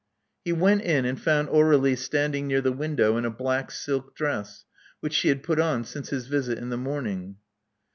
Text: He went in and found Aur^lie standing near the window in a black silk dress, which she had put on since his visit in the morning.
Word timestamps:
He 0.43 0.51
went 0.51 0.81
in 0.81 1.05
and 1.05 1.21
found 1.21 1.49
Aur^lie 1.49 1.95
standing 1.95 2.47
near 2.47 2.59
the 2.59 2.71
window 2.71 3.17
in 3.17 3.23
a 3.25 3.29
black 3.29 3.69
silk 3.69 4.15
dress, 4.15 4.65
which 4.99 5.13
she 5.13 5.27
had 5.27 5.43
put 5.43 5.59
on 5.59 5.83
since 5.83 6.09
his 6.09 6.25
visit 6.25 6.57
in 6.57 6.69
the 6.71 6.75
morning. 6.77 7.35